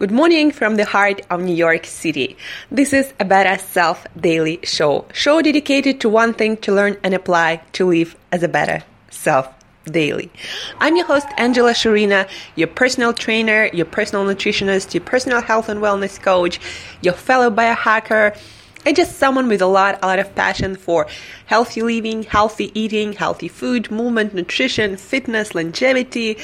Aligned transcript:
Good 0.00 0.10
morning 0.10 0.50
from 0.50 0.74
the 0.74 0.84
heart 0.84 1.20
of 1.30 1.40
New 1.40 1.54
York 1.54 1.86
City. 1.86 2.36
This 2.68 2.92
is 2.92 3.14
a 3.20 3.24
Better 3.24 3.62
Self 3.62 4.04
Daily 4.20 4.58
Show. 4.64 5.06
Show 5.12 5.40
dedicated 5.40 6.00
to 6.00 6.08
one 6.08 6.34
thing 6.34 6.56
to 6.66 6.72
learn 6.72 6.96
and 7.04 7.14
apply 7.14 7.62
to 7.74 7.86
live 7.86 8.16
as 8.32 8.42
a 8.42 8.48
better 8.48 8.82
self 9.10 9.48
daily. 9.84 10.32
I'm 10.80 10.96
your 10.96 11.06
host, 11.06 11.28
Angela 11.38 11.74
Shurina, 11.74 12.28
your 12.56 12.66
personal 12.66 13.12
trainer, 13.12 13.70
your 13.72 13.86
personal 13.86 14.24
nutritionist, 14.24 14.94
your 14.94 15.04
personal 15.04 15.40
health 15.40 15.68
and 15.68 15.80
wellness 15.80 16.20
coach, 16.20 16.58
your 17.00 17.14
fellow 17.14 17.48
biohacker, 17.48 18.36
and 18.84 18.96
just 18.96 19.18
someone 19.18 19.48
with 19.48 19.62
a 19.62 19.66
lot, 19.66 19.98
a 20.02 20.06
lot 20.06 20.18
of 20.18 20.34
passion 20.34 20.76
for 20.76 21.06
healthy 21.46 21.82
living, 21.82 22.22
healthy 22.22 22.70
eating, 22.78 23.12
healthy 23.12 23.48
food, 23.48 23.90
movement, 23.90 24.34
nutrition, 24.34 24.96
fitness, 24.96 25.54
longevity, 25.54 26.38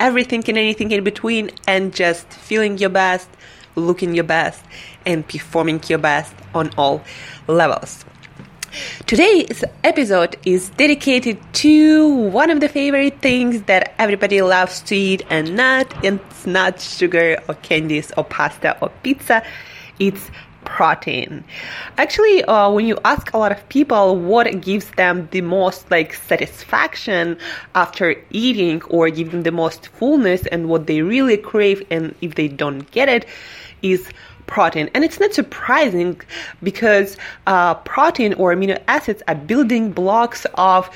everything 0.00 0.42
and 0.48 0.58
anything 0.58 0.90
in 0.90 1.04
between, 1.04 1.50
and 1.66 1.94
just 1.94 2.26
feeling 2.28 2.78
your 2.78 2.90
best, 2.90 3.28
looking 3.76 4.14
your 4.14 4.24
best, 4.24 4.62
and 5.06 5.26
performing 5.28 5.80
your 5.88 5.98
best 5.98 6.34
on 6.54 6.70
all 6.76 7.02
levels. 7.46 8.04
Today's 9.06 9.62
episode 9.84 10.38
is 10.46 10.70
dedicated 10.70 11.38
to 11.54 12.08
one 12.08 12.48
of 12.48 12.60
the 12.60 12.68
favorite 12.70 13.20
things 13.20 13.62
that 13.64 13.94
everybody 13.98 14.40
loves 14.40 14.80
to 14.82 14.96
eat, 14.96 15.22
and 15.28 15.54
not 15.56 15.92
it's 16.02 16.46
not 16.46 16.80
sugar 16.80 17.36
or 17.48 17.54
candies 17.56 18.12
or 18.16 18.24
pasta 18.24 18.78
or 18.80 18.88
pizza. 19.02 19.42
It's 19.98 20.30
protein. 20.64 21.44
Actually, 21.98 22.44
uh, 22.44 22.70
when 22.70 22.86
you 22.86 22.98
ask 23.04 23.32
a 23.32 23.38
lot 23.38 23.52
of 23.52 23.68
people 23.68 24.16
what 24.16 24.60
gives 24.60 24.90
them 24.92 25.28
the 25.30 25.40
most 25.40 25.90
like 25.90 26.14
satisfaction 26.14 27.36
after 27.74 28.14
eating 28.30 28.82
or 28.84 29.10
give 29.10 29.30
them 29.30 29.42
the 29.42 29.52
most 29.52 29.88
fullness 29.88 30.46
and 30.46 30.68
what 30.68 30.86
they 30.86 31.02
really 31.02 31.36
crave, 31.36 31.84
and 31.90 32.14
if 32.20 32.34
they 32.34 32.48
don't 32.48 32.90
get 32.90 33.08
it, 33.08 33.26
is 33.82 34.08
protein. 34.46 34.90
And 34.94 35.04
it's 35.04 35.20
not 35.20 35.32
surprising 35.32 36.20
because 36.62 37.16
uh, 37.46 37.74
protein 37.74 38.34
or 38.34 38.54
amino 38.54 38.80
acids 38.88 39.22
are 39.28 39.34
building 39.34 39.92
blocks 39.92 40.46
of 40.54 40.90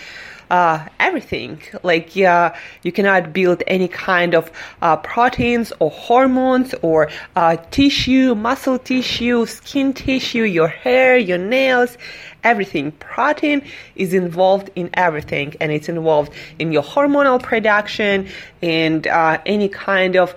uh, 0.51 0.87
everything. 1.01 1.61
Like, 1.83 2.17
yeah, 2.17 2.57
you 2.83 2.93
cannot 2.93 3.33
build 3.33 3.63
any 3.67 3.89
kind 3.89 4.35
of 4.35 4.51
uh, 4.83 4.97
proteins 4.97 5.73
or 5.79 5.91
hormones 5.91 6.75
or 6.83 7.11
uh, 7.35 7.57
tissue, 7.71 8.35
muscle 8.35 8.79
tissue, 8.79 9.47
skin 9.47 9.93
tissue, 9.93 10.43
your 10.43 10.69
hair, 10.69 11.17
your 11.17 11.39
nails, 11.39 11.97
everything. 12.45 12.93
Protein 12.93 13.63
is 13.97 14.15
involved 14.15 14.71
in 14.77 14.91
everything, 14.95 15.55
and 15.61 15.73
it's 15.73 15.89
involved 15.89 16.33
in 16.59 16.73
your 16.73 16.83
hormonal 16.83 17.43
production 17.43 18.29
and 18.63 19.07
uh, 19.07 19.39
any 19.47 19.69
kind 19.69 20.17
of 20.17 20.35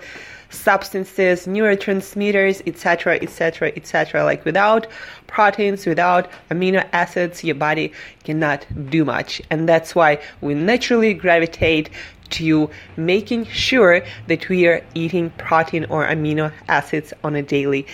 substances, 0.50 1.46
neurotransmitters, 1.46 2.62
etc., 2.66 3.18
etc., 3.22 3.72
etc. 3.76 4.24
Like 4.24 4.44
without 4.44 4.86
proteins, 5.26 5.86
without 5.86 6.28
amino 6.50 6.86
acids, 6.92 7.42
your 7.42 7.54
body 7.54 7.92
cannot 8.24 8.66
do 8.90 9.04
much. 9.04 9.40
And 9.50 9.68
that's 9.68 9.94
why 9.94 10.20
we 10.40 10.54
naturally 10.54 11.14
gravitate 11.14 11.90
to 12.30 12.70
making 12.96 13.44
sure 13.46 14.02
that 14.28 14.48
we 14.48 14.66
are 14.66 14.84
eating 14.94 15.30
protein 15.30 15.84
or 15.86 16.06
amino 16.06 16.52
acids 16.68 17.12
on 17.24 17.34
a 17.34 17.42
daily 17.42 17.86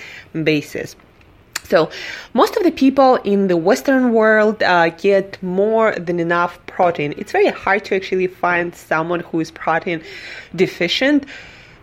basis. 0.45 0.97
So, 1.65 1.91
most 2.33 2.57
of 2.57 2.63
the 2.63 2.71
people 2.71 3.17
in 3.17 3.49
the 3.49 3.57
Western 3.57 4.13
world 4.13 4.63
uh, 4.63 4.91
get 4.91 5.43
more 5.43 5.93
than 5.97 6.21
enough 6.21 6.65
protein. 6.67 7.13
It's 7.17 7.33
very 7.33 7.49
hard 7.49 7.85
to 7.87 7.97
actually 7.97 8.29
find 8.29 8.73
someone 8.73 9.21
who 9.21 9.41
is 9.41 9.51
protein 9.51 10.01
deficient 10.55 11.25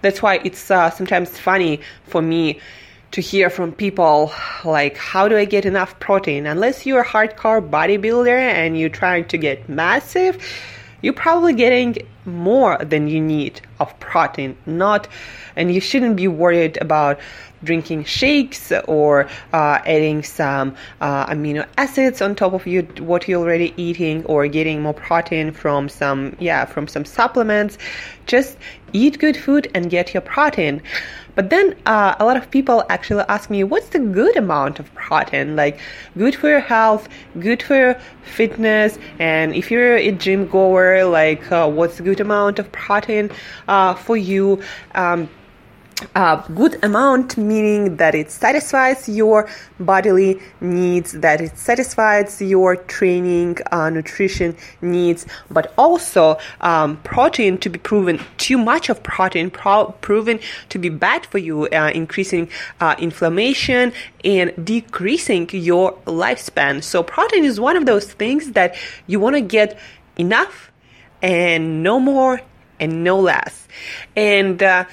that's 0.03 0.21
why 0.21 0.39
it's 0.43 0.69
uh, 0.69 0.91
sometimes 0.91 1.35
funny 1.39 1.79
for 2.05 2.21
me 2.21 2.59
to 3.11 3.21
hear 3.21 3.49
from 3.49 3.71
people 3.71 4.31
like, 4.65 4.97
how 4.97 5.27
do 5.27 5.37
I 5.37 5.45
get 5.45 5.65
enough 5.65 5.99
protein? 5.99 6.45
Unless 6.45 6.85
you're 6.85 7.01
a 7.01 7.05
hardcore 7.05 7.67
bodybuilder 7.67 8.37
and 8.37 8.77
you're 8.77 8.89
trying 8.89 9.25
to 9.29 9.37
get 9.37 9.69
massive, 9.69 10.43
you're 11.01 11.13
probably 11.13 11.53
getting 11.53 11.97
more 12.25 12.77
than 12.77 13.07
you 13.07 13.21
need 13.21 13.61
of 13.79 13.97
protein, 13.99 14.57
not, 14.65 15.07
and 15.55 15.73
you 15.73 15.81
shouldn't 15.81 16.15
be 16.15 16.27
worried 16.27 16.77
about 16.81 17.19
drinking 17.63 18.03
shakes 18.03 18.71
or 18.87 19.25
uh, 19.53 19.79
adding 19.85 20.23
some 20.23 20.75
uh, 21.01 21.25
amino 21.27 21.65
acids 21.77 22.21
on 22.21 22.35
top 22.35 22.53
of 22.53 22.67
you 22.67 22.81
what 22.99 23.27
you're 23.27 23.39
already 23.39 23.73
eating 23.77 24.25
or 24.25 24.47
getting 24.47 24.81
more 24.81 24.93
protein 24.93 25.51
from 25.51 25.89
some 25.89 26.35
yeah 26.39 26.65
from 26.65 26.87
some 26.87 27.05
supplements. 27.05 27.77
Just 28.25 28.57
eat 28.93 29.19
good 29.19 29.35
food 29.35 29.69
and 29.73 29.89
get 29.89 30.13
your 30.13 30.21
protein. 30.21 30.81
But 31.35 31.49
then 31.49 31.75
uh, 31.87 32.13
a 32.19 32.25
lot 32.25 32.37
of 32.37 32.51
people 32.51 32.83
actually 32.89 33.23
ask 33.27 33.49
me 33.49 33.63
what's 33.63 33.89
the 33.89 33.99
good 33.99 34.37
amount 34.37 34.79
of 34.79 34.93
protein? 34.93 35.55
Like 35.55 35.79
good 36.17 36.35
for 36.35 36.49
your 36.49 36.59
health 36.59 37.07
good 37.39 37.63
for 37.63 37.75
your 37.75 37.95
fitness 38.23 38.99
and 39.19 39.55
if 39.55 39.71
you're 39.71 39.95
a 39.95 40.11
gym 40.11 40.47
goer 40.47 41.03
like 41.05 41.51
uh, 41.51 41.67
what's 41.67 41.97
the 41.97 42.03
good 42.13 42.21
amount 42.21 42.59
of 42.59 42.71
protein 42.71 43.31
uh, 43.67 43.95
for 43.95 44.15
you 44.15 44.61
um, 44.93 45.27
a 46.15 46.43
good 46.53 46.83
amount, 46.83 47.37
meaning 47.37 47.97
that 47.97 48.13
it 48.15 48.29
satisfies 48.29 49.07
your 49.07 49.47
bodily 49.79 50.39
needs, 50.59 51.13
that 51.13 51.39
it 51.39 51.57
satisfies 51.57 52.41
your 52.41 52.75
training, 52.75 53.57
uh, 53.71 53.89
nutrition 53.89 54.55
needs, 54.81 55.25
but 55.49 55.73
also 55.77 56.37
um, 56.61 56.97
protein 57.03 57.57
to 57.59 57.69
be 57.69 57.79
proven 57.79 58.19
too 58.37 58.57
much 58.57 58.89
of 58.89 59.01
protein, 59.03 59.49
pro- 59.49 59.91
proven 60.01 60.39
to 60.69 60.77
be 60.77 60.89
bad 60.89 61.25
for 61.25 61.37
you, 61.37 61.67
uh, 61.67 61.91
increasing 61.93 62.49
uh, 62.79 62.95
inflammation 62.99 63.93
and 64.23 64.51
decreasing 64.65 65.49
your 65.51 65.93
lifespan. 66.05 66.83
So, 66.83 67.03
protein 67.03 67.45
is 67.45 67.59
one 67.59 67.77
of 67.77 67.85
those 67.85 68.11
things 68.11 68.51
that 68.51 68.75
you 69.07 69.19
want 69.19 69.35
to 69.35 69.41
get 69.41 69.79
enough 70.17 70.72
and 71.23 71.81
no 71.81 71.99
more 71.99 72.41
and 72.79 73.03
no 73.03 73.19
less. 73.19 73.67
And 74.15 74.61
uh, 74.61 74.85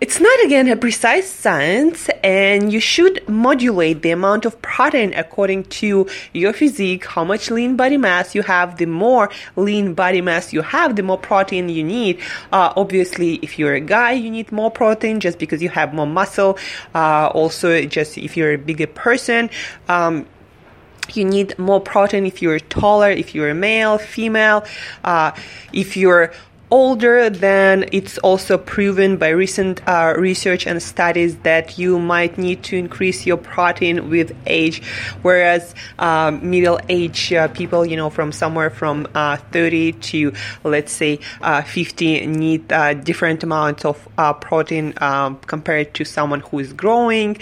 it's 0.00 0.20
not 0.20 0.44
again 0.44 0.68
a 0.68 0.76
precise 0.76 1.30
science, 1.30 2.10
and 2.22 2.70
you 2.70 2.80
should 2.80 3.26
modulate 3.28 4.02
the 4.02 4.10
amount 4.10 4.44
of 4.44 4.60
protein 4.60 5.14
according 5.14 5.64
to 5.64 6.06
your 6.34 6.52
physique, 6.52 7.06
how 7.06 7.24
much 7.24 7.50
lean 7.50 7.76
body 7.76 7.96
mass 7.96 8.34
you 8.34 8.42
have. 8.42 8.76
The 8.76 8.86
more 8.86 9.30
lean 9.56 9.94
body 9.94 10.20
mass 10.20 10.52
you 10.52 10.62
have, 10.62 10.96
the 10.96 11.02
more 11.02 11.16
protein 11.18 11.68
you 11.68 11.84
need. 11.84 12.20
Uh, 12.52 12.72
obviously, 12.76 13.36
if 13.36 13.58
you're 13.58 13.74
a 13.74 13.80
guy, 13.80 14.12
you 14.12 14.30
need 14.30 14.52
more 14.52 14.70
protein 14.70 15.20
just 15.20 15.38
because 15.38 15.62
you 15.62 15.70
have 15.70 15.94
more 15.94 16.06
muscle. 16.06 16.58
Uh, 16.94 17.28
also, 17.28 17.82
just 17.86 18.18
if 18.18 18.36
you're 18.36 18.52
a 18.52 18.58
bigger 18.58 18.86
person, 18.86 19.48
um, 19.88 20.26
you 21.14 21.26
need 21.26 21.58
more 21.58 21.80
protein 21.80 22.24
if 22.24 22.40
you're 22.40 22.58
taller, 22.58 23.10
if 23.10 23.34
you're 23.34 23.52
male, 23.52 23.98
female, 23.98 24.64
uh, 25.04 25.32
if 25.74 25.94
you're 25.94 26.32
older, 26.70 27.30
then 27.30 27.84
it's 27.92 28.18
also 28.18 28.58
proven 28.58 29.16
by 29.16 29.28
recent 29.28 29.86
uh, 29.86 30.14
research 30.18 30.66
and 30.66 30.82
studies 30.82 31.36
that 31.38 31.78
you 31.78 31.98
might 31.98 32.36
need 32.38 32.62
to 32.64 32.76
increase 32.76 33.24
your 33.26 33.36
protein 33.36 34.10
with 34.10 34.34
age, 34.46 34.82
whereas 35.22 35.74
uh, 35.98 36.30
middle 36.42 36.80
age 36.88 37.32
uh, 37.32 37.48
people, 37.48 37.86
you 37.86 37.96
know, 37.96 38.10
from 38.10 38.32
somewhere 38.32 38.70
from 38.70 39.06
uh, 39.14 39.36
30 39.52 39.92
to 39.92 40.32
let's 40.64 40.92
say 40.92 41.20
uh, 41.40 41.62
50 41.62 42.26
need 42.26 42.68
different 43.04 43.42
amounts 43.42 43.84
of 43.84 44.08
protein 44.40 44.92
um, 45.00 45.38
compared 45.46 45.94
to 45.94 46.04
someone 46.04 46.40
who 46.40 46.58
is 46.58 46.72
growing 46.72 47.36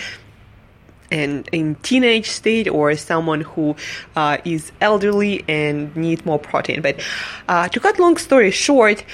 and 1.15 1.49
in 1.53 1.77
teenage 1.77 2.29
state 2.29 2.69
or 2.69 2.95
someone 2.97 3.43
who 3.43 3.77
uh, 4.17 4.39
is 4.45 4.73
elderly 4.81 5.45
and 5.49 5.95
need 5.97 6.27
more 6.27 6.39
protein. 6.39 6.83
But 6.83 7.01
uh, 7.49 7.69
to 7.69 7.81
cut 7.81 7.99
long 7.99 8.17
story 8.17 8.51
short, 8.51 9.05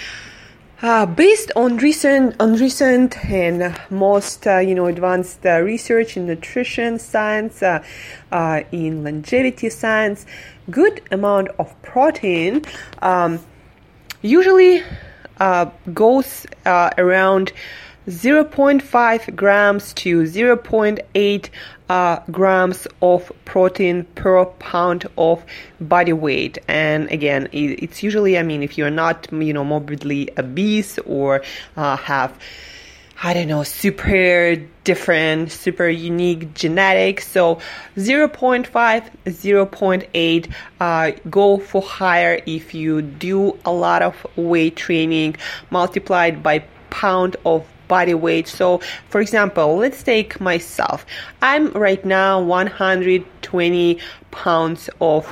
uh, 0.83 1.05
based 1.05 1.53
on 1.57 1.77
recent, 1.77 2.35
on 2.41 2.55
recent 2.55 3.23
and 3.27 3.79
most 3.91 4.47
uh, 4.47 4.59
you 4.59 4.75
know 4.75 4.87
advanced 4.87 5.45
uh, 5.45 5.61
research 5.61 6.17
in 6.17 6.27
nutrition 6.27 6.99
science, 6.99 7.63
uh, 7.63 7.83
in 8.73 9.05
longevity 9.05 9.69
science, 9.69 10.25
good 10.71 11.03
amount 11.11 11.49
of 11.59 11.69
protein 11.83 12.65
um, 13.03 13.39
usually 14.23 14.83
goes 15.95 16.47
around 16.67 17.53
0.5 18.09 19.37
grams 19.37 19.93
to 19.95 20.23
0.8 20.23 21.49
uh, 21.89 22.21
grams 22.31 22.87
of 23.03 23.33
protein 23.45 24.05
per 24.15 24.45
pound 24.45 25.07
of 25.19 25.45
body 25.81 26.13
weight. 26.13 26.59
And 26.69 27.11
again, 27.11 27.49
it's 27.53 28.03
usually, 28.03 28.39
I 28.39 28.43
mean, 28.43 28.63
if 28.63 28.79
you're 28.79 28.91
not, 28.91 29.29
you 29.33 29.53
know, 29.53 29.65
morbidly 29.65 30.31
obese 30.39 30.99
or 31.01 31.43
uh, 31.77 31.97
have 31.97 32.39
I 33.23 33.35
don't 33.35 33.49
know, 33.49 33.65
super 33.65 34.57
different, 34.85 35.53
super 35.53 35.89
unique 35.91 36.55
genetics. 36.55 37.29
So 37.29 37.57
0.5, 37.97 38.65
0.8, 39.27 40.53
uh, 40.81 41.11
go 41.29 41.59
for 41.59 41.83
higher 41.83 42.41
if 42.47 42.73
you 42.73 43.03
do 43.03 43.59
a 43.67 43.73
lot 43.73 44.01
of 44.01 44.27
weight 44.37 44.77
training 44.77 45.37
multiplied 45.71 46.43
by 46.43 46.65
pound 46.89 47.37
of 47.45 47.67
body 47.91 48.15
weight. 48.15 48.49
So, 48.49 48.79
for 49.11 49.21
example, 49.21 49.77
let's 49.77 50.03
take 50.03 50.41
myself. 50.41 51.05
I'm 51.43 51.73
right 51.73 52.03
now 52.05 52.41
120 52.41 53.99
pounds 54.31 54.89
of 55.01 55.27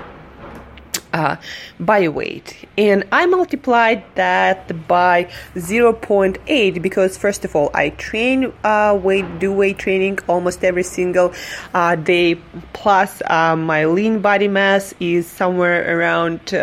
uh, 1.12 1.37
body 1.81 2.08
weight 2.08 2.69
and 2.76 3.05
I 3.10 3.26
multiplied 3.26 4.05
that 4.14 4.87
by 4.87 5.25
0.8 5.55 6.82
because 6.82 7.16
first 7.16 7.44
of 7.44 7.56
all 7.56 7.70
I 7.75 7.90
train 7.90 8.52
uh, 8.62 8.99
weight 9.02 9.38
do 9.38 9.52
weight 9.52 9.78
training 9.78 10.19
almost 10.28 10.64
every 10.64 10.82
single 10.82 11.32
uh, 11.72 11.96
day 11.96 12.37
plus 12.72 13.22
uh, 13.26 13.56
my 13.56 13.87
lean 13.87 14.20
body 14.20 14.49
mass 14.49 14.94
is 15.00 15.26
somewhere 15.26 15.99
around 15.99 16.55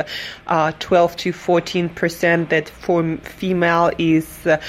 uh, 0.47 0.71
12 0.79 1.15
to 1.17 1.33
14 1.33 1.89
percent 1.89 2.49
that 2.49 2.69
for 2.69 3.17
female 3.17 3.91
is 3.97 4.45
uh, 4.45 4.61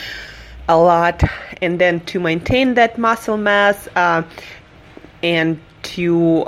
a 0.69 0.77
lot 0.77 1.23
and 1.63 1.81
then 1.81 2.01
to 2.01 2.21
maintain 2.21 2.75
that 2.75 2.99
muscle 2.99 3.37
mass 3.37 3.89
and 5.23 5.61
to 5.83 6.45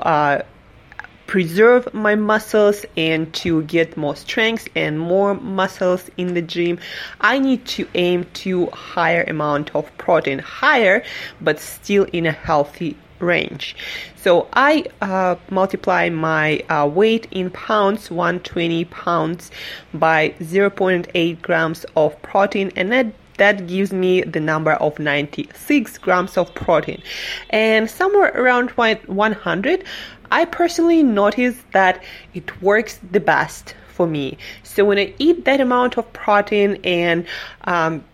preserve 1.26 1.92
my 1.92 2.14
muscles 2.14 2.86
and 2.96 3.32
to 3.34 3.62
get 3.64 3.96
more 3.96 4.16
strength 4.16 4.66
and 4.74 4.98
more 4.98 5.34
muscles 5.34 6.10
in 6.16 6.32
the 6.32 6.40
gym 6.40 6.78
i 7.20 7.38
need 7.38 7.62
to 7.66 7.86
aim 7.94 8.24
to 8.32 8.66
higher 8.68 9.24
amount 9.28 9.70
of 9.74 9.84
protein 9.98 10.38
higher 10.38 11.04
but 11.40 11.60
still 11.60 12.04
in 12.12 12.24
a 12.24 12.32
healthy 12.32 12.96
range. 13.20 13.76
So 14.16 14.48
i 14.52 14.84
uh, 15.00 15.36
multiply 15.50 16.08
my 16.08 16.60
uh, 16.68 16.86
weight 16.86 17.26
in 17.30 17.50
pounds 17.50 18.10
120 18.10 18.84
pounds 18.86 19.50
by 19.94 20.30
0.8 20.40 21.42
grams 21.42 21.84
of 21.96 22.20
protein 22.22 22.72
and 22.76 22.92
that 22.92 23.06
that 23.38 23.66
gives 23.66 23.92
me 23.92 24.22
the 24.22 24.40
number 24.40 24.72
of 24.72 24.98
96 24.98 25.98
grams 25.98 26.36
of 26.36 26.54
protein 26.54 27.02
and 27.50 27.90
somewhere 27.90 28.32
around 28.34 28.70
100 28.70 29.84
I 30.30 30.44
personally 30.44 31.02
notice 31.02 31.56
that 31.72 32.02
it 32.34 32.60
works 32.62 33.00
the 33.12 33.20
best 33.20 33.74
for 33.88 34.06
me. 34.06 34.36
So 34.62 34.84
when 34.84 34.98
I 34.98 35.14
eat 35.18 35.44
that 35.46 35.60
amount 35.60 35.96
of 35.96 36.12
protein 36.12 36.78
and 36.84 37.26
um, 37.64 38.04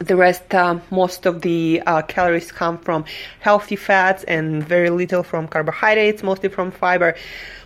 the 0.00 0.16
rest, 0.16 0.54
uh, 0.54 0.78
most 0.90 1.26
of 1.26 1.42
the 1.42 1.82
uh, 1.86 2.02
calories 2.02 2.52
come 2.52 2.78
from 2.78 3.04
healthy 3.40 3.76
fats 3.76 4.24
and 4.24 4.62
very 4.62 4.90
little 4.90 5.22
from 5.22 5.48
carbohydrates, 5.48 6.22
mostly 6.22 6.48
from 6.48 6.70
fiber. 6.70 7.14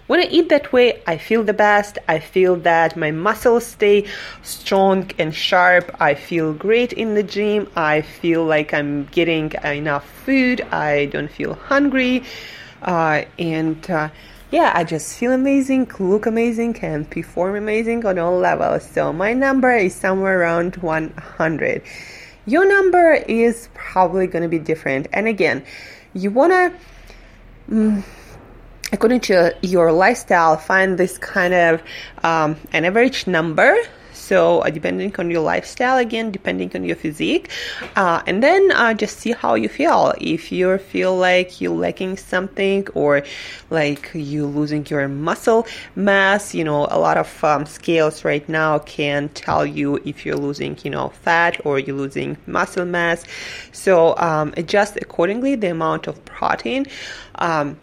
When 0.07 0.21
I 0.21 0.25
eat 0.25 0.49
that 0.49 0.73
way, 0.73 1.01
I 1.07 1.17
feel 1.17 1.45
the 1.45 1.53
best. 1.53 1.99
I 2.09 2.19
feel 2.19 2.57
that 2.57 2.97
my 2.97 3.13
muscles 3.13 3.65
stay 3.65 4.07
strong 4.43 5.11
and 5.19 5.35
sharp. 5.35 5.95
I 6.01 6.15
feel 6.15 6.53
great 6.53 6.93
in 6.93 7.15
the 7.15 7.23
gym. 7.23 7.69
I 7.77 8.03
feel 8.03 8.45
like 8.45 8.75
I'm 8.75 9.05
getting 9.07 9.53
enough 9.65 10.09
food. 10.25 10.61
I 10.73 11.07
don't 11.07 11.31
feel 11.31 11.55
hungry. 11.55 12.25
Uh, 12.83 13.25
and 13.39 13.89
uh, 13.91 14.09
yeah, 14.53 14.71
I 14.75 14.85
just 14.85 15.19
feel 15.19 15.33
amazing, 15.33 15.91
look 15.99 16.27
amazing, 16.27 16.77
and 16.83 17.11
perform 17.11 17.57
amazing 17.57 18.05
on 18.05 18.19
all 18.19 18.39
levels. 18.39 18.85
So 18.85 19.11
my 19.11 19.33
number 19.33 19.75
is 19.75 19.95
somewhere 19.95 20.41
around 20.41 20.77
100. 20.77 21.83
Your 22.45 22.69
number 22.69 23.15
is 23.15 23.71
probably 23.73 24.27
going 24.27 24.43
to 24.43 24.51
be 24.51 24.59
different. 24.59 25.09
And 25.15 25.27
again, 25.27 25.65
you 26.13 26.31
want 26.31 26.53
to. 26.53 26.73
Mm, 27.71 28.03
according 28.93 29.21
to 29.21 29.57
your 29.63 29.91
lifestyle, 29.91 30.59
find 30.59 30.99
this 30.99 31.17
kind 31.17 31.55
of 31.55 31.83
um, 32.23 32.57
an 32.73 32.85
average 32.85 33.27
number 33.27 33.75
so 34.23 34.61
uh, 34.61 34.71
depending 34.71 35.13
on 35.19 35.31
your 35.33 35.43
lifestyle, 35.43 35.99
again, 35.99 36.31
depending 36.31 36.71
on 36.77 36.85
your 36.85 36.95
physique, 36.95 37.51
uh, 37.97 38.23
and 38.29 38.41
then 38.41 38.71
uh, 38.71 38.95
just 38.95 39.19
see 39.19 39.33
how 39.33 39.55
you 39.55 39.69
feel. 39.69 40.15
If 40.21 40.53
you 40.53 40.79
feel 40.79 41.17
like 41.17 41.61
you're 41.61 41.75
lacking 41.75 42.17
something 42.19 42.87
or 42.95 43.23
like 43.71 44.11
you're 44.15 44.47
losing 44.47 44.87
your 44.87 45.09
muscle 45.09 45.67
mass, 45.97 46.55
you 46.55 46.63
know, 46.63 46.87
a 46.91 46.99
lot 47.01 47.17
of 47.17 47.45
um, 47.45 47.67
scales 47.67 48.25
right 48.25 48.49
now 48.49 48.79
can 48.79 49.29
tell 49.31 49.67
you 49.67 50.01
if 50.05 50.25
you're 50.25 50.37
losing, 50.37 50.79
you 50.85 50.91
know, 50.91 51.09
fat 51.09 51.61
or 51.67 51.81
you're 51.81 51.97
losing 51.97 52.37
muscle 52.47 52.85
mass. 52.85 53.25
So 53.73 54.17
um, 54.19 54.55
adjust 54.57 54.97
accordingly 54.99 55.57
the 55.57 55.71
amount 55.73 56.07
of 56.07 56.25
protein. 56.25 56.87
Um, 57.37 57.77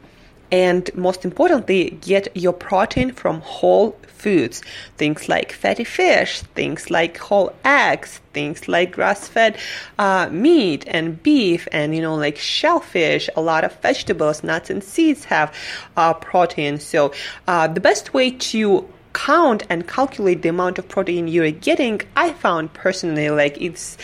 and 0.52 0.90
most 0.96 1.26
importantly, 1.26 1.98
get 2.02 2.36
your 2.36 2.54
protein 2.54 3.12
from 3.12 3.42
whole 3.42 3.98
foods. 4.08 4.62
Things 4.98 5.30
like 5.30 5.52
fatty 5.52 5.84
fish, 5.84 6.42
things 6.56 6.92
like 6.92 7.18
whole 7.18 7.54
eggs, 7.64 8.20
things 8.34 8.68
like 8.68 8.92
grass-fed 8.92 9.58
uh, 9.98 10.30
meat 10.30 10.84
and 10.88 11.22
beef, 11.24 11.68
and 11.72 11.96
you 11.96 12.02
know 12.02 12.16
like 12.16 12.38
shellfish. 12.38 13.30
A 13.36 13.42
lot 13.42 13.64
of 13.64 13.74
vegetables, 13.82 14.44
nuts, 14.44 14.70
and 14.70 14.84
seeds 14.84 15.24
have 15.26 15.54
uh, 15.96 16.14
protein. 16.14 16.80
So 16.80 17.14
uh, 17.48 17.68
the 17.68 17.80
best 17.80 18.14
way 18.14 18.32
to 18.32 18.88
count 19.14 19.64
and 19.70 19.88
calculate 19.88 20.42
the 20.42 20.50
amount 20.50 20.78
of 20.80 20.88
protein 20.88 21.28
you're 21.28 21.52
getting, 21.52 22.02
I 22.16 22.34
found 22.34 22.74
personally 22.74 23.30
like 23.30 23.60
it's 23.60 23.98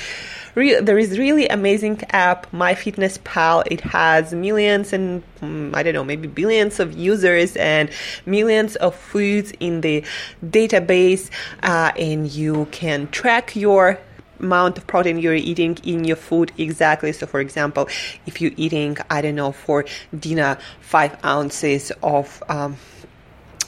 re- 0.55 0.79
there 0.79 0.97
is 0.97 1.19
really 1.19 1.47
amazing 1.47 2.01
app, 2.09 2.49
MyFitnessPal. 2.51 3.63
It 3.69 3.81
has 3.81 4.33
millions 4.33 4.93
and 4.93 5.23
um, 5.41 5.73
I 5.75 5.83
don't 5.83 5.93
know, 5.93 6.03
maybe 6.03 6.27
billions 6.27 6.79
of 6.79 6.97
users 6.97 7.55
and 7.55 7.89
millions 8.25 8.75
of 8.77 8.95
foods 8.95 9.51
in 9.59 9.81
the 9.81 10.03
database, 10.43 11.29
uh, 11.61 11.91
and 11.97 12.31
you 12.31 12.67
can 12.71 13.07
track 13.09 13.55
your 13.55 13.99
amount 14.39 14.77
of 14.77 14.85
protein 14.85 15.17
you're 15.17 15.33
eating 15.33 15.77
in 15.83 16.03
your 16.03 16.17
food 16.17 16.51
exactly. 16.57 17.11
So, 17.13 17.25
for 17.25 17.39
example, 17.39 17.87
if 18.25 18.41
you're 18.41 18.51
eating, 18.57 18.97
I 19.09 19.21
don't 19.21 19.35
know, 19.35 19.51
for 19.51 19.85
dinner, 20.17 20.57
five 20.81 21.17
ounces 21.23 21.91
of 22.03 22.43
um, 22.49 22.77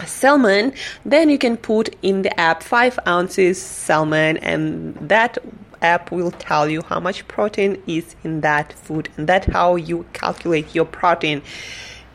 salmon, 0.05 0.73
then 1.05 1.29
you 1.29 1.37
can 1.37 1.57
put 1.57 1.95
in 2.01 2.21
the 2.21 2.39
app 2.39 2.63
five 2.63 2.99
ounces 3.07 3.61
salmon, 3.61 4.37
and 4.37 4.95
that 4.95 5.37
app 5.81 6.12
will 6.12 6.31
tell 6.31 6.68
you 6.69 6.81
how 6.83 7.00
much 7.00 7.27
protein 7.27 7.81
is 7.88 8.15
in 8.24 8.41
that 8.41 8.74
food 8.74 9.09
and 9.18 9.27
that's 9.27 9.47
how 9.47 9.75
you 9.75 10.06
calculate 10.13 10.74
your 10.74 10.85
protein 10.85 11.41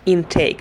intake 0.06 0.60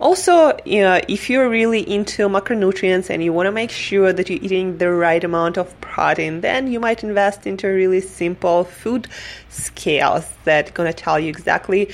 also 0.00 0.56
you 0.64 0.80
know, 0.80 1.00
if 1.08 1.28
you're 1.30 1.48
really 1.48 1.88
into 1.88 2.28
macronutrients 2.28 3.10
and 3.10 3.22
you 3.22 3.32
want 3.32 3.46
to 3.46 3.52
make 3.52 3.70
sure 3.70 4.12
that 4.12 4.28
you're 4.28 4.42
eating 4.42 4.78
the 4.78 4.90
right 4.90 5.22
amount 5.22 5.58
of 5.58 5.78
protein 5.80 6.40
then 6.40 6.70
you 6.70 6.80
might 6.80 7.04
invest 7.04 7.46
into 7.46 7.66
really 7.66 8.00
simple 8.00 8.64
food 8.64 9.06
scales 9.48 10.26
that 10.44 10.72
going 10.74 10.90
to 10.90 10.96
tell 10.96 11.18
you 11.18 11.28
exactly 11.28 11.90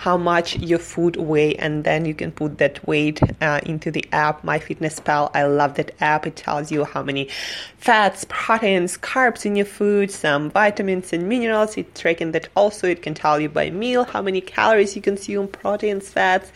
how 0.00 0.16
much 0.16 0.58
your 0.58 0.78
food 0.78 1.16
weigh 1.16 1.54
and 1.56 1.84
then 1.84 2.06
you 2.06 2.14
can 2.14 2.32
put 2.32 2.56
that 2.56 2.86
weight 2.88 3.20
uh, 3.42 3.60
into 3.66 3.90
the 3.90 4.02
app 4.12 4.40
myfitnesspal. 4.42 5.30
I 5.34 5.42
love 5.42 5.74
that 5.74 5.94
app. 6.00 6.26
It 6.26 6.36
tells 6.36 6.72
you 6.72 6.86
how 6.86 7.02
many 7.02 7.28
fats 7.76 8.24
proteins 8.30 8.96
carbs 8.96 9.44
in 9.44 9.56
your 9.56 9.66
food 9.66 10.10
some 10.10 10.50
vitamins 10.50 11.12
and 11.12 11.28
minerals. 11.28 11.76
It's 11.76 12.00
tracking 12.00 12.32
that 12.32 12.48
also. 12.56 12.88
It 12.88 13.02
can 13.02 13.12
tell 13.12 13.38
you 13.38 13.50
by 13.50 13.68
meal 13.68 14.04
how 14.04 14.22
many 14.22 14.40
calories 14.40 14.96
you 14.96 15.02
consume 15.02 15.48
proteins 15.48 16.08
fats 16.08 16.50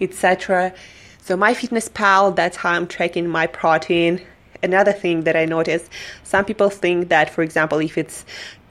etc 0.00 0.72
so 1.24 1.36
myfitnesspal 1.36 2.36
that's 2.36 2.56
how 2.58 2.70
i'm 2.70 2.86
tracking 2.86 3.26
my 3.26 3.46
protein. 3.46 4.20
Another 4.62 4.92
thing 4.92 5.24
that 5.24 5.36
I 5.36 5.44
noticed, 5.44 5.90
some 6.22 6.44
people 6.44 6.70
think 6.70 7.08
that, 7.08 7.28
for 7.28 7.42
example, 7.42 7.78
if 7.78 7.96
it's 7.96 8.24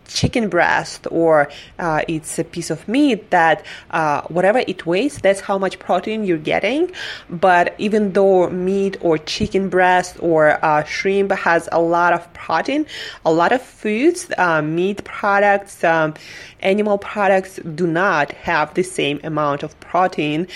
chicken 0.07 0.49
breast 0.49 1.07
or 1.09 1.49
uh, 1.79 2.01
it's 2.07 2.37
a 2.37 2.43
piece 2.43 2.69
of 2.69 2.87
meat 2.87 3.31
that 3.31 3.65
uh, 3.91 4.21
whatever 4.23 4.59
it 4.67 4.85
weighs 4.85 5.17
that's 5.19 5.39
how 5.39 5.57
much 5.57 5.79
protein 5.79 6.25
you're 6.25 6.37
getting. 6.37 6.91
But 7.29 7.73
even 7.79 8.13
though 8.13 8.49
meat 8.49 8.97
or 9.01 9.17
chicken 9.17 9.69
breast 9.69 10.17
or 10.19 10.63
uh, 10.63 10.83
shrimp 10.83 11.31
has 11.31 11.69
a 11.71 11.81
lot 11.81 12.13
of 12.13 12.31
protein 12.33 12.85
a 13.25 13.33
lot 13.33 13.51
of 13.51 13.61
foods 13.61 14.29
uh, 14.37 14.61
meat 14.61 15.03
products 15.05 15.83
um, 15.83 16.13
animal 16.59 16.97
products 16.97 17.59
do 17.75 17.87
not 17.87 18.31
have 18.33 18.73
the 18.73 18.83
same 18.83 19.19
amount 19.23 19.63
of 19.63 19.79
protein 19.79 20.47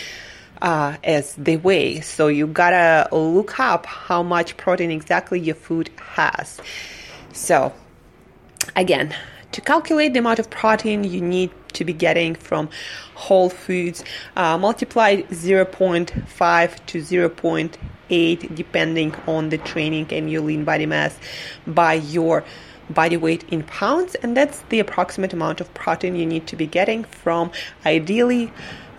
uh, 0.61 0.97
as 1.03 1.35
they 1.35 1.57
weigh. 1.57 2.01
So 2.01 2.27
you 2.27 2.47
gotta 2.47 3.07
look 3.15 3.59
up 3.59 3.85
how 3.85 4.23
much 4.23 4.57
protein 4.57 4.91
exactly 4.91 5.39
your 5.39 5.55
food 5.55 5.89
has. 5.97 6.59
So 7.33 7.73
again, 8.75 9.15
to 9.51 9.61
calculate 9.61 10.13
the 10.13 10.19
amount 10.19 10.39
of 10.39 10.49
protein 10.49 11.03
you 11.03 11.21
need 11.21 11.51
to 11.73 11.85
be 11.85 11.93
getting 11.93 12.35
from 12.35 12.69
whole 13.15 13.49
foods, 13.49 14.03
uh, 14.35 14.57
multiply 14.57 15.21
0.5 15.23 16.85
to 16.85 16.99
0.8 16.99 18.55
depending 18.55 19.15
on 19.27 19.49
the 19.49 19.57
training 19.57 20.07
and 20.11 20.31
your 20.31 20.41
lean 20.41 20.63
body 20.63 20.85
mass 20.85 21.17
by 21.65 21.93
your 21.93 22.43
body 22.89 23.17
weight 23.17 23.43
in 23.49 23.63
pounds, 23.63 24.15
and 24.15 24.35
that's 24.35 24.61
the 24.69 24.79
approximate 24.79 25.33
amount 25.33 25.61
of 25.61 25.73
protein 25.73 26.15
you 26.15 26.25
need 26.25 26.47
to 26.47 26.55
be 26.55 26.67
getting 26.67 27.03
from 27.03 27.51
ideally 27.85 28.51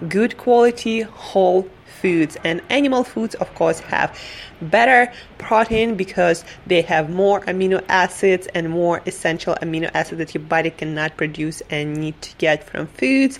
good 0.08 0.36
quality 0.36 1.02
whole 1.02 1.68
foods. 2.00 2.36
And 2.44 2.62
animal 2.70 3.04
foods, 3.04 3.34
of 3.36 3.52
course, 3.54 3.80
have 3.80 4.18
better 4.60 5.12
protein 5.38 5.94
because 5.96 6.44
they 6.66 6.82
have 6.82 7.10
more 7.10 7.40
amino 7.42 7.84
acids 7.88 8.46
and 8.54 8.70
more 8.70 9.02
essential 9.06 9.54
amino 9.62 9.90
acids 9.94 10.18
that 10.18 10.34
your 10.34 10.42
body 10.42 10.70
cannot 10.70 11.16
produce 11.16 11.62
and 11.70 11.96
need 11.96 12.20
to 12.22 12.36
get 12.36 12.64
from 12.68 12.86
foods. 12.86 13.38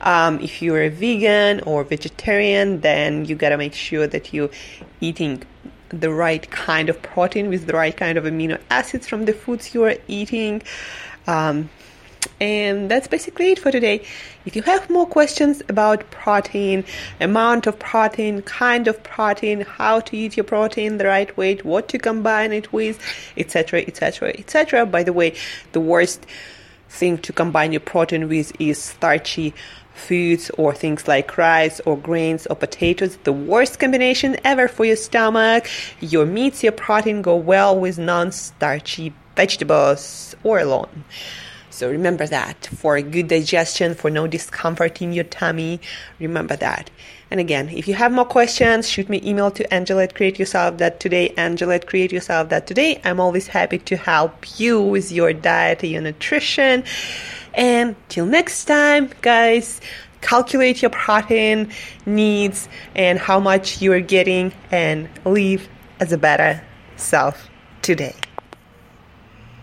Um, 0.00 0.40
if 0.40 0.62
you're 0.62 0.82
a 0.82 0.88
vegan 0.88 1.60
or 1.60 1.84
vegetarian, 1.84 2.80
then 2.80 3.24
you 3.24 3.34
gotta 3.36 3.56
make 3.56 3.74
sure 3.74 4.06
that 4.06 4.32
you're 4.32 4.50
eating 5.00 5.42
the 5.92 6.10
right 6.10 6.50
kind 6.50 6.88
of 6.88 7.00
protein 7.02 7.48
with 7.48 7.66
the 7.66 7.72
right 7.72 7.96
kind 7.96 8.18
of 8.18 8.24
amino 8.24 8.58
acids 8.70 9.06
from 9.06 9.24
the 9.24 9.32
foods 9.32 9.74
you 9.74 9.84
are 9.84 9.96
eating. 10.08 10.62
Um, 11.26 11.70
and 12.40 12.90
that's 12.90 13.08
basically 13.08 13.52
it 13.52 13.58
for 13.58 13.70
today. 13.70 14.04
If 14.44 14.56
you 14.56 14.62
have 14.62 14.90
more 14.90 15.06
questions 15.06 15.62
about 15.68 16.10
protein, 16.10 16.84
amount 17.20 17.66
of 17.66 17.78
protein, 17.78 18.42
kind 18.42 18.88
of 18.88 19.02
protein, 19.02 19.60
how 19.60 20.00
to 20.00 20.16
eat 20.16 20.36
your 20.36 20.44
protein 20.44 20.98
the 20.98 21.06
right 21.06 21.36
way, 21.36 21.56
what 21.56 21.88
to 21.88 21.98
combine 21.98 22.52
it 22.52 22.72
with, 22.72 22.98
etc., 23.36 23.82
etc., 23.82 24.30
etc. 24.38 24.86
By 24.86 25.02
the 25.02 25.12
way, 25.12 25.34
the 25.72 25.80
worst 25.80 26.26
thing 26.92 27.18
to 27.18 27.32
combine 27.32 27.72
your 27.72 27.80
protein 27.80 28.28
with 28.28 28.52
is 28.60 28.78
starchy 28.78 29.54
foods 29.94 30.50
or 30.58 30.74
things 30.74 31.08
like 31.08 31.36
rice 31.38 31.80
or 31.86 31.96
grains 31.96 32.46
or 32.46 32.56
potatoes. 32.56 33.16
The 33.24 33.32
worst 33.32 33.78
combination 33.78 34.36
ever 34.44 34.68
for 34.68 34.84
your 34.84 34.96
stomach. 34.96 35.68
Your 36.00 36.26
meats, 36.26 36.62
your 36.62 36.72
protein 36.72 37.22
go 37.22 37.36
well 37.36 37.78
with 37.78 37.98
non 37.98 38.32
starchy 38.32 39.12
vegetables 39.36 40.36
or 40.44 40.60
alone. 40.60 41.04
So 41.70 41.90
remember 41.90 42.26
that 42.26 42.66
for 42.66 43.00
good 43.00 43.28
digestion, 43.28 43.94
for 43.94 44.10
no 44.10 44.26
discomfort 44.26 45.00
in 45.00 45.12
your 45.12 45.24
tummy. 45.24 45.80
Remember 46.20 46.54
that. 46.56 46.90
And 47.32 47.40
again, 47.40 47.70
if 47.70 47.88
you 47.88 47.94
have 47.94 48.12
more 48.12 48.26
questions, 48.26 48.86
shoot 48.86 49.08
me 49.08 49.18
email 49.24 49.50
to 49.52 49.64
Angela 49.72 50.02
at 50.02 50.14
Create 50.14 50.38
Yourself 50.38 50.76
that 50.76 51.00
today, 51.00 51.30
Angela 51.38 51.76
at 51.76 51.86
Create 51.86 52.12
Yourself 52.12 52.50
that 52.50 52.66
today. 52.66 53.00
I'm 53.04 53.20
always 53.20 53.46
happy 53.46 53.78
to 53.78 53.96
help 53.96 54.60
you 54.60 54.82
with 54.82 55.10
your 55.10 55.32
diet, 55.32 55.82
your 55.82 56.02
nutrition. 56.02 56.84
And 57.54 57.96
till 58.10 58.26
next 58.26 58.66
time, 58.66 59.08
guys, 59.22 59.80
calculate 60.20 60.82
your 60.82 60.90
protein 60.90 61.72
needs 62.04 62.68
and 62.94 63.18
how 63.18 63.40
much 63.40 63.80
you 63.80 63.94
are 63.94 64.00
getting 64.00 64.52
and 64.70 65.08
live 65.24 65.66
as 66.00 66.12
a 66.12 66.18
better 66.18 66.62
self 66.96 67.48
today. 67.80 68.14